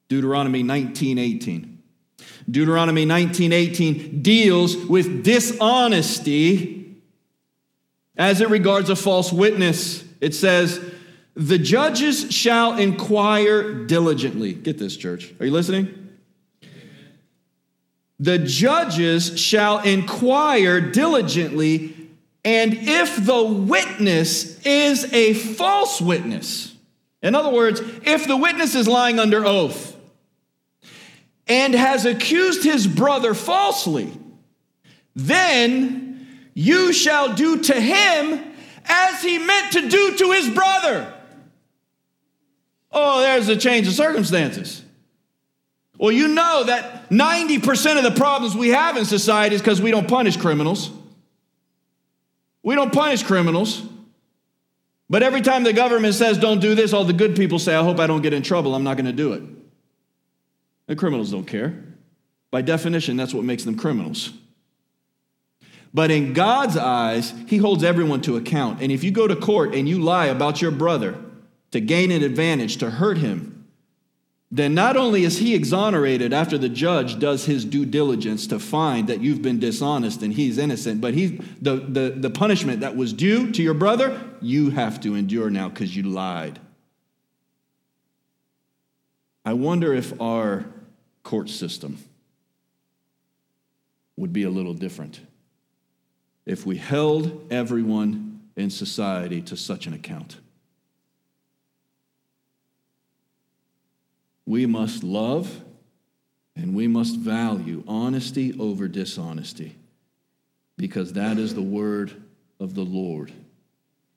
[0.09, 1.81] Deuteronomy 19, 18.
[2.49, 6.95] Deuteronomy 19, 18 deals with dishonesty
[8.17, 10.03] as it regards a false witness.
[10.21, 10.79] It says,
[11.35, 14.53] The judges shall inquire diligently.
[14.53, 15.33] Get this, church.
[15.39, 16.04] Are you listening?
[18.19, 21.93] The judges shall inquire diligently,
[22.45, 26.75] and if the witness is a false witness,
[27.21, 29.97] in other words, if the witness is lying under oath
[31.47, 34.11] and has accused his brother falsely,
[35.15, 38.41] then you shall do to him
[38.85, 41.11] as he meant to do to his brother.
[42.91, 44.84] Oh, there's a change of circumstances.
[45.97, 49.91] Well, you know that 90% of the problems we have in society is because we
[49.91, 50.91] don't punish criminals.
[52.63, 53.81] We don't punish criminals.
[55.09, 57.83] But every time the government says don't do this, all the good people say, I
[57.83, 58.75] hope I don't get in trouble.
[58.75, 59.43] I'm not going to do it.
[60.87, 61.83] The criminals don't care.
[62.51, 64.31] By definition, that's what makes them criminals.
[65.93, 68.81] But in God's eyes, He holds everyone to account.
[68.81, 71.15] And if you go to court and you lie about your brother
[71.71, 73.54] to gain an advantage, to hurt him,
[74.51, 79.07] then not only is he exonerated after the judge does his due diligence to find
[79.07, 83.11] that you've been dishonest and he's innocent, but he, the, the, the punishment that was
[83.11, 86.59] due to your brother, you have to endure now because you lied.
[89.43, 90.65] I wonder if our
[91.23, 91.97] court system
[94.17, 95.19] would be a little different
[96.45, 100.37] if we held everyone in society to such an account.
[104.45, 105.61] We must love
[106.55, 109.75] and we must value honesty over dishonesty
[110.77, 112.13] because that is the word
[112.59, 113.31] of the Lord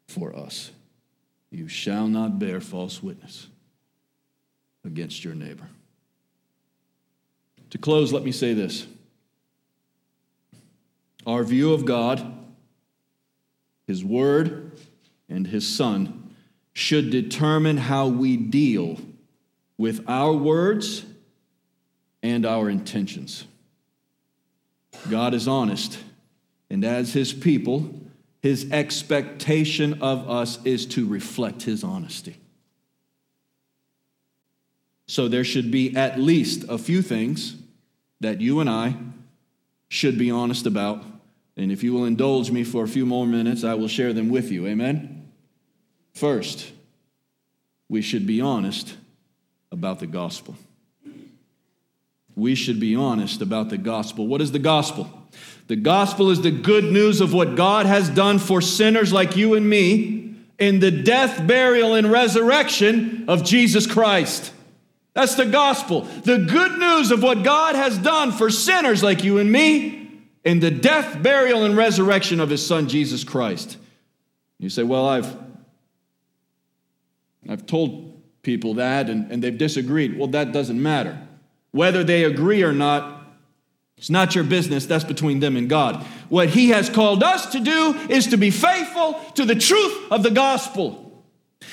[0.07, 0.71] for us.
[1.51, 3.49] You shall not bear false witness
[4.85, 5.69] against your neighbor.
[7.71, 8.87] To close, let me say this.
[11.27, 12.25] Our view of God,
[13.87, 14.73] His Word,
[15.29, 16.35] and His Son
[16.73, 18.99] should determine how we deal
[19.79, 21.05] with our words
[22.23, 23.45] and our intentions.
[25.09, 25.99] God is honest,
[26.69, 27.95] and as His people,
[28.43, 32.37] His expectation of us is to reflect His honesty.
[35.07, 37.57] So there should be at least a few things
[38.21, 38.97] that you and I
[39.89, 41.03] should be honest about.
[41.57, 44.29] And if you will indulge me for a few more minutes, I will share them
[44.29, 44.67] with you.
[44.67, 45.31] Amen?
[46.13, 46.73] First,
[47.89, 48.97] we should be honest
[49.71, 50.57] about the gospel.
[52.37, 54.27] we should be honest about the gospel.
[54.27, 55.11] What is the gospel?
[55.67, 59.55] The gospel is the good news of what God has done for sinners like you
[59.55, 64.53] and me in the death, burial, and resurrection of Jesus Christ.
[65.15, 66.03] That's the gospel.
[66.03, 70.11] The good news of what God has done for sinners like you and me
[70.45, 73.77] in the death, burial, and resurrection of his son Jesus Christ.
[74.59, 75.37] You say, Well, I've
[77.49, 78.08] I've told
[78.49, 80.19] people that and, and they've disagreed.
[80.19, 81.21] Well, that doesn't matter.
[81.73, 83.23] Whether they agree or not,
[83.99, 84.87] it's not your business.
[84.87, 86.03] That's between them and God.
[86.31, 90.23] What He has called us to do is to be faithful to the truth of
[90.23, 91.23] the gospel.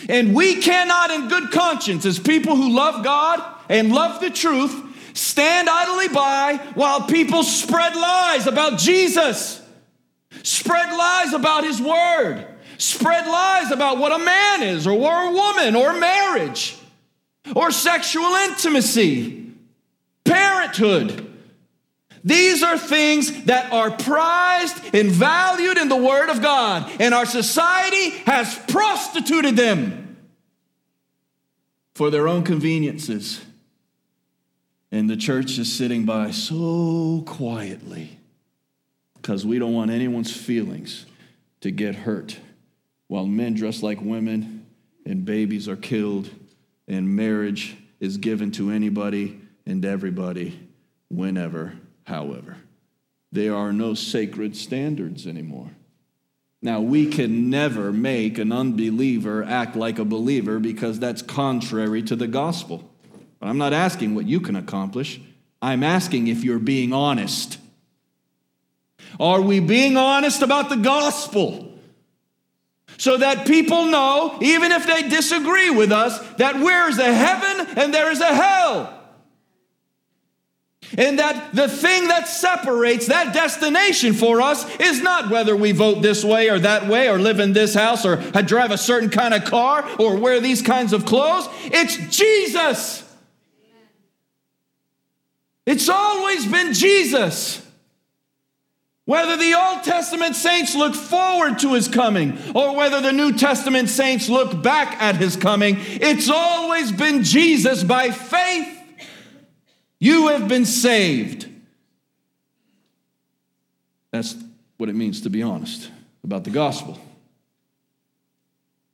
[0.10, 4.76] And we cannot, in good conscience, as people who love God and love the truth,
[5.14, 9.62] stand idly by while people spread lies about Jesus,
[10.44, 12.46] spread lies about His Word,
[12.78, 16.78] spread lies about what a man is, or, what a woman, or marriage,
[17.56, 19.52] or sexual intimacy,
[20.24, 21.34] parenthood.
[22.24, 27.26] These are things that are prized and valued in the Word of God, and our
[27.26, 30.18] society has prostituted them
[31.94, 33.42] for their own conveniences.
[34.92, 38.18] And the church is sitting by so quietly
[39.16, 41.06] because we don't want anyone's feelings
[41.62, 42.40] to get hurt
[43.08, 44.66] while men dress like women
[45.06, 46.30] and babies are killed
[46.88, 50.60] and marriage is given to anybody and everybody
[51.10, 51.74] whenever,
[52.06, 52.58] however.
[53.32, 55.72] There are no sacred standards anymore.
[56.62, 62.16] Now, we can never make an unbeliever act like a believer because that's contrary to
[62.16, 62.90] the gospel.
[63.40, 65.20] But I'm not asking what you can accomplish.
[65.62, 67.60] I'm asking if you're being honest.
[69.20, 71.75] Are we being honest about the gospel?
[72.98, 77.78] So that people know, even if they disagree with us, that there is a heaven
[77.78, 78.92] and there is a hell.
[80.98, 86.02] And that the thing that separates that destination for us is not whether we vote
[86.02, 89.34] this way or that way, or live in this house, or drive a certain kind
[89.34, 91.50] of car, or wear these kinds of clothes.
[91.66, 93.02] It's Jesus.
[95.66, 97.65] It's always been Jesus.
[99.06, 103.90] Whether the Old Testament saints look forward to his coming or whether the New Testament
[103.90, 108.68] saints look back at his coming, it's always been Jesus by faith.
[110.00, 111.48] You have been saved.
[114.12, 114.36] That's
[114.78, 115.92] what it means to be honest
[116.24, 117.00] about the gospel.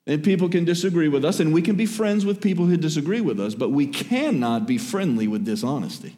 [0.05, 3.21] And people can disagree with us, and we can be friends with people who disagree
[3.21, 6.17] with us, but we cannot be friendly with dishonesty.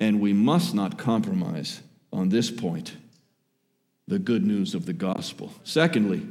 [0.00, 1.82] And we must not compromise
[2.14, 2.96] on this point
[4.06, 5.50] the good news of the gospel.
[5.64, 6.26] Secondly,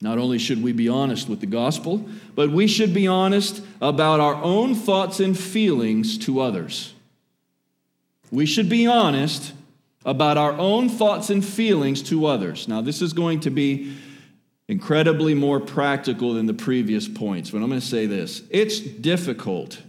[0.00, 2.04] not only should we be honest with the gospel,
[2.34, 6.94] but we should be honest about our own thoughts and feelings to others.
[8.30, 9.52] We should be honest
[10.04, 12.66] about our own thoughts and feelings to others.
[12.66, 13.96] Now, this is going to be
[14.68, 19.82] incredibly more practical than the previous points, but I'm going to say this it's difficult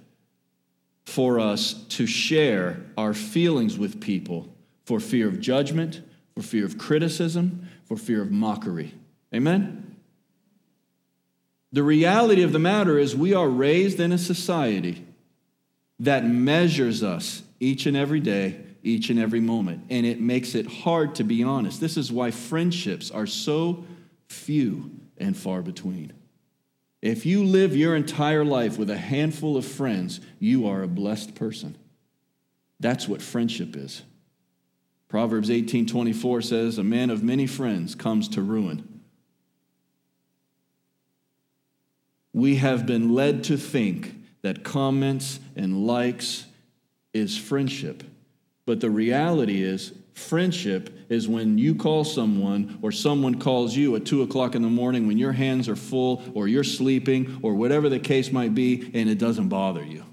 [1.06, 4.53] for us to share our feelings with people
[4.84, 6.02] for fear of judgment,
[6.36, 8.94] for fear of criticism, for fear of mockery.
[9.34, 9.96] Amen?
[11.72, 15.06] The reality of the matter is, we are raised in a society
[16.00, 20.68] that measures us each and every day, each and every moment, and it makes it
[20.68, 21.80] hard to be honest.
[21.80, 23.86] This is why friendships are so
[24.28, 26.14] few and far between.
[27.02, 31.36] If you live your entire life with a handful of friends, you are a blessed
[31.36, 31.78] person.
[32.80, 34.04] That's what friendship is.
[35.14, 38.82] Proverbs 18:24 says, "A man of many friends comes to ruin."
[42.34, 46.48] We have been led to think that comments and likes
[47.14, 48.04] is friendship.
[48.66, 54.06] But the reality is, friendship is when you call someone or someone calls you at
[54.06, 57.88] 2 o'clock in the morning when your hands are full or you're sleeping or whatever
[57.88, 60.06] the case might be and it doesn't bother you.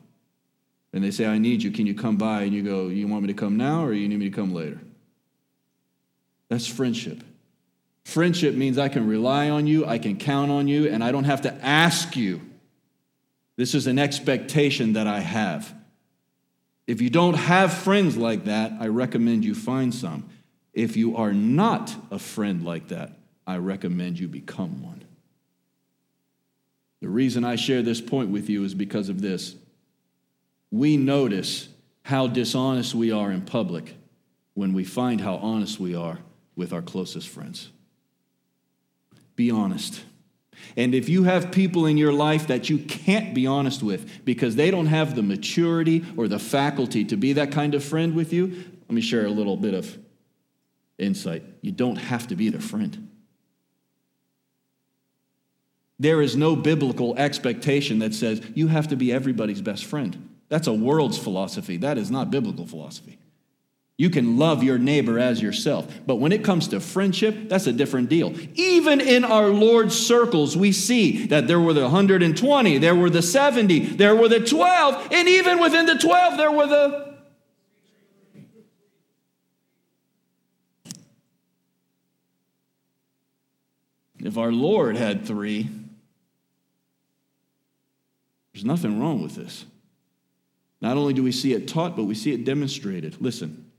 [0.92, 1.70] And they say, I need you.
[1.70, 2.42] Can you come by?
[2.42, 4.52] And you go, You want me to come now or you need me to come
[4.52, 4.78] later?
[6.50, 7.22] That's friendship.
[8.04, 11.24] Friendship means I can rely on you, I can count on you, and I don't
[11.24, 12.40] have to ask you.
[13.56, 15.72] This is an expectation that I have.
[16.86, 20.28] If you don't have friends like that, I recommend you find some.
[20.74, 23.12] If you are not a friend like that,
[23.46, 25.04] I recommend you become one.
[27.00, 29.54] The reason I share this point with you is because of this.
[30.72, 31.68] We notice
[32.02, 33.94] how dishonest we are in public
[34.54, 36.18] when we find how honest we are
[36.60, 37.70] with our closest friends.
[39.34, 40.02] Be honest.
[40.76, 44.56] And if you have people in your life that you can't be honest with because
[44.56, 48.34] they don't have the maturity or the faculty to be that kind of friend with
[48.34, 48.48] you,
[48.82, 49.96] let me share a little bit of
[50.98, 51.42] insight.
[51.62, 53.08] You don't have to be their friend.
[55.98, 60.28] There is no biblical expectation that says you have to be everybody's best friend.
[60.50, 61.78] That's a world's philosophy.
[61.78, 63.18] That is not biblical philosophy.
[64.00, 65.86] You can love your neighbor as yourself.
[66.06, 68.34] But when it comes to friendship, that's a different deal.
[68.54, 73.20] Even in our Lord's circles, we see that there were the 120, there were the
[73.20, 77.14] 70, there were the 12, and even within the 12, there were the.
[84.20, 85.68] If our Lord had three,
[88.54, 89.66] there's nothing wrong with this.
[90.80, 93.20] Not only do we see it taught, but we see it demonstrated.
[93.20, 93.69] Listen,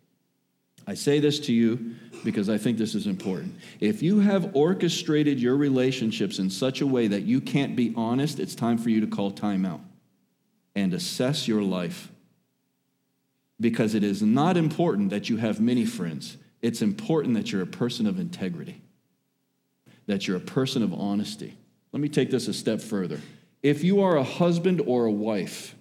[0.87, 3.55] I say this to you because I think this is important.
[3.79, 8.39] If you have orchestrated your relationships in such a way that you can't be honest,
[8.39, 9.81] it's time for you to call time out
[10.75, 12.09] and assess your life.
[13.59, 17.67] Because it is not important that you have many friends, it's important that you're a
[17.67, 18.81] person of integrity,
[20.07, 21.57] that you're a person of honesty.
[21.91, 23.19] Let me take this a step further.
[23.61, 25.75] If you are a husband or a wife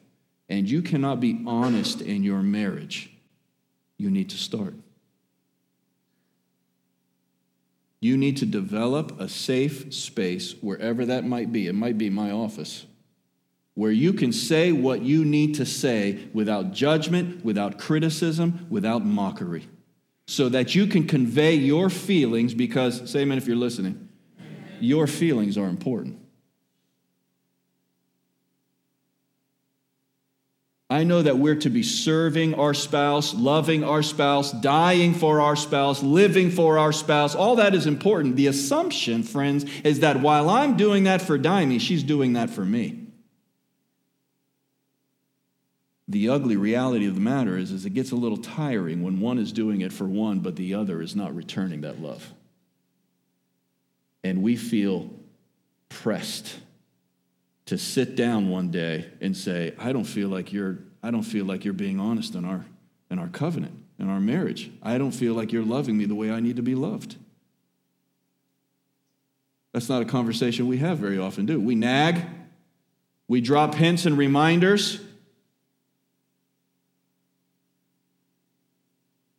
[0.48, 3.10] and you cannot be honest in your marriage,
[3.96, 4.74] you need to start.
[8.00, 11.66] You need to develop a safe space wherever that might be.
[11.66, 12.86] It might be my office,
[13.74, 19.68] where you can say what you need to say without judgment, without criticism, without mockery,
[20.26, 24.08] so that you can convey your feelings because, say amen if you're listening,
[24.80, 26.18] your feelings are important.
[30.90, 35.54] I know that we're to be serving our spouse, loving our spouse, dying for our
[35.54, 37.36] spouse, living for our spouse.
[37.36, 38.34] All that is important.
[38.34, 42.64] The assumption, friends, is that while I'm doing that for Dimey, she's doing that for
[42.64, 43.06] me.
[46.08, 49.38] The ugly reality of the matter is, is it gets a little tiring when one
[49.38, 52.34] is doing it for one, but the other is not returning that love.
[54.24, 55.08] And we feel
[55.88, 56.56] pressed
[57.70, 61.44] to sit down one day and say, I don't feel like you're, I don't feel
[61.44, 62.64] like you're being honest in our,
[63.12, 64.72] in our covenant, in our marriage.
[64.82, 67.14] I don't feel like you're loving me the way I need to be loved.
[69.70, 71.76] That's not a conversation we have very often, do we?
[71.76, 72.24] nag,
[73.28, 74.98] we drop hints and reminders.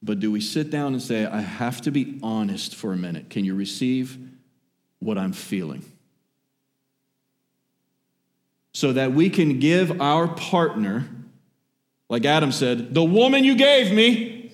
[0.02, 3.30] But do we sit down and say, I have to be honest for a minute?
[3.30, 4.18] Can you receive
[5.00, 5.84] what I'm feeling?
[8.74, 11.08] So that we can give our partner,
[12.10, 14.52] like Adam said, the woman you gave me.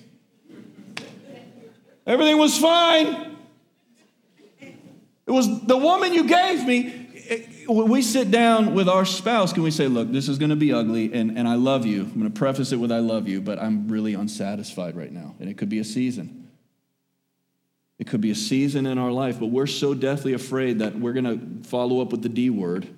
[2.06, 3.36] Everything was fine.
[4.60, 6.94] It was the woman you gave me.
[7.66, 10.56] When we sit down with our spouse, can we say, Look, this is going to
[10.56, 12.00] be ugly, and, and I love you.
[12.00, 15.34] I'm going to preface it with I love you, but I'm really unsatisfied right now.
[15.38, 16.48] And it could be a season.
[17.98, 21.12] It could be a season in our life, but we're so deathly afraid that we're
[21.12, 21.24] going
[21.62, 22.88] to follow up with the D word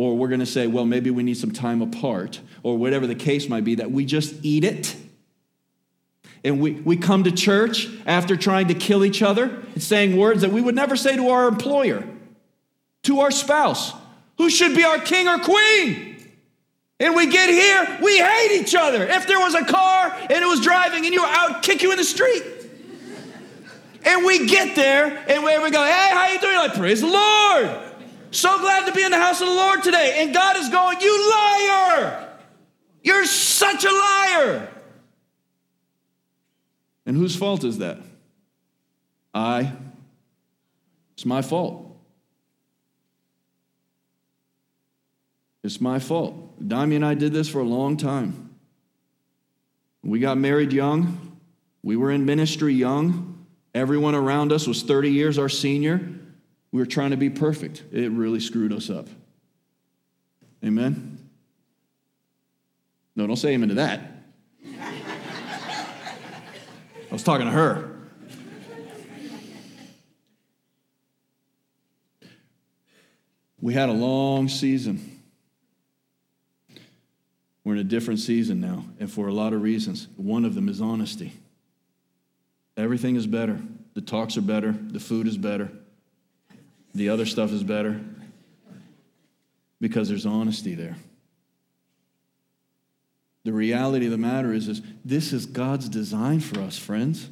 [0.00, 3.14] or we're going to say, well, maybe we need some time apart, or whatever the
[3.14, 4.96] case might be, that we just eat it.
[6.42, 9.44] And we, we come to church after trying to kill each other
[9.74, 12.02] and saying words that we would never say to our employer,
[13.02, 13.92] to our spouse,
[14.38, 16.16] who should be our king or queen.
[16.98, 19.04] And we get here, we hate each other.
[19.04, 21.90] If there was a car and it was driving and you were out, kick you
[21.90, 22.42] in the street.
[24.06, 26.56] And we get there and we go, hey, how you doing?
[26.56, 27.89] Like, praise the Lord.
[28.30, 30.16] So glad to be in the house of the Lord today.
[30.18, 32.28] And God is going, You liar!
[33.02, 34.68] You're such a liar.
[37.06, 37.98] And whose fault is that?
[39.34, 39.72] I.
[41.14, 41.86] It's my fault.
[45.62, 46.58] It's my fault.
[46.66, 48.54] Dami and I did this for a long time.
[50.02, 51.38] We got married young.
[51.82, 53.46] We were in ministry young.
[53.74, 56.19] Everyone around us was 30 years our senior.
[56.72, 57.84] We were trying to be perfect.
[57.92, 59.08] It really screwed us up.
[60.64, 61.18] Amen?
[63.16, 64.00] No, don't say amen to that.
[67.10, 67.96] I was talking to her.
[73.60, 75.20] We had a long season.
[77.64, 80.08] We're in a different season now, and for a lot of reasons.
[80.16, 81.32] One of them is honesty.
[82.76, 83.60] Everything is better.
[83.94, 84.72] The talks are better.
[84.72, 85.70] The food is better.
[86.94, 88.00] The other stuff is better
[89.80, 90.96] because there's honesty there.
[93.44, 97.28] The reality of the matter is, is this is God's design for us, friends.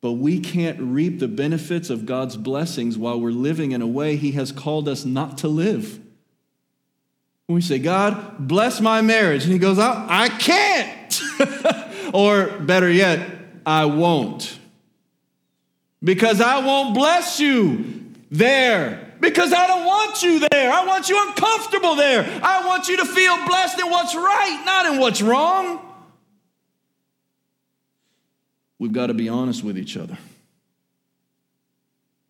[0.00, 4.16] But we can't reap the benefits of God's blessings while we're living in a way
[4.16, 5.98] He has called us not to live.
[7.46, 11.20] When we say, God, bless my marriage, and He goes, I, I can't.
[12.14, 13.28] or better yet,
[13.66, 14.58] I won't.
[16.02, 18.00] Because I won't bless you
[18.30, 19.14] there.
[19.20, 20.72] Because I don't want you there.
[20.72, 22.22] I want you uncomfortable there.
[22.42, 25.86] I want you to feel blessed in what's right, not in what's wrong.
[28.78, 30.16] We've got to be honest with each other.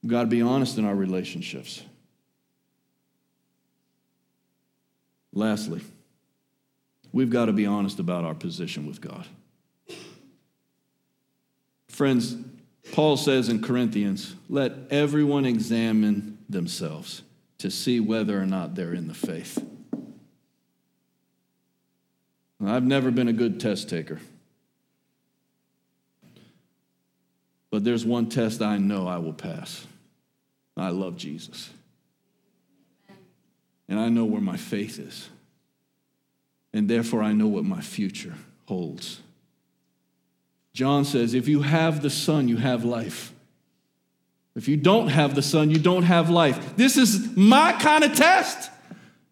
[0.03, 1.83] We've got to be honest in our relationships.
[5.33, 5.81] Lastly,
[7.13, 9.27] we've got to be honest about our position with God.
[11.89, 12.37] Friends,
[12.93, 17.23] Paul says in Corinthians, let everyone examine themselves
[17.59, 19.65] to see whether or not they're in the faith.
[22.65, 24.21] I've never been a good test taker.
[27.71, 29.87] But there's one test I know I will pass.
[30.77, 31.71] I love Jesus.
[33.89, 35.29] And I know where my faith is.
[36.73, 38.35] And therefore, I know what my future
[38.67, 39.21] holds.
[40.73, 43.33] John says, if you have the Son, you have life.
[44.57, 46.77] If you don't have the Son, you don't have life.
[46.77, 48.71] This is my kind of test.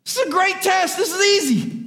[0.05, 0.97] This is a great test.
[0.97, 1.78] This is easy.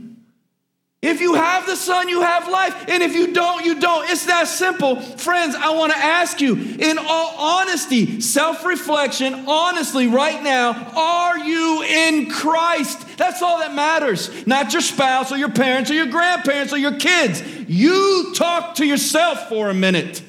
[1.01, 2.85] If you have the Son, you have life.
[2.87, 4.07] And if you don't, you don't.
[4.07, 5.01] It's that simple.
[5.01, 11.39] Friends, I want to ask you, in all honesty, self reflection, honestly, right now, are
[11.39, 13.17] you in Christ?
[13.17, 14.45] That's all that matters.
[14.45, 17.41] Not your spouse or your parents or your grandparents or your kids.
[17.71, 20.21] You talk to yourself for a minute.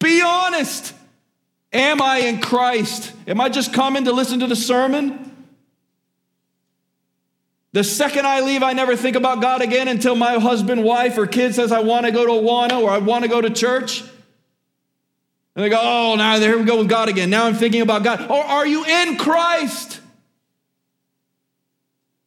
[0.00, 0.94] Be honest.
[1.74, 3.12] Am I in Christ?
[3.26, 5.46] Am I just coming to listen to the sermon?
[7.72, 11.26] The second I leave, I never think about God again until my husband, wife, or
[11.26, 14.00] kid says, I want to go to Awana or I want to go to church.
[14.00, 17.28] And they go, oh, now here we go with God again.
[17.28, 18.30] Now I'm thinking about God.
[18.30, 20.00] Or are you in Christ?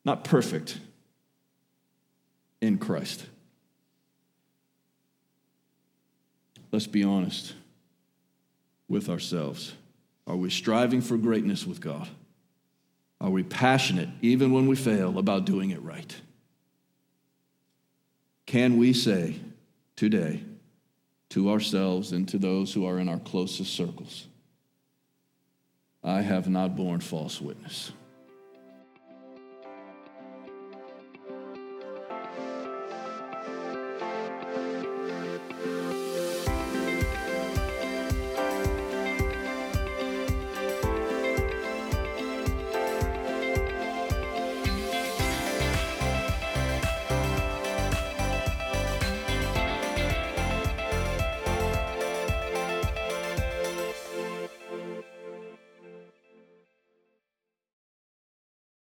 [0.05, 0.77] Not perfect,
[2.61, 3.25] in Christ.
[6.71, 7.53] Let's be honest
[8.87, 9.73] with ourselves.
[10.25, 12.07] Are we striving for greatness with God?
[13.19, 16.15] Are we passionate, even when we fail, about doing it right?
[18.45, 19.39] Can we say
[19.95, 20.43] today
[21.29, 24.27] to ourselves and to those who are in our closest circles,
[26.03, 27.91] I have not borne false witness?